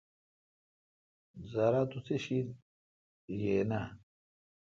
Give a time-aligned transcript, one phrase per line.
[1.51, 2.51] زارا توسی شیتھ
[3.39, 3.83] یاین اؘ۔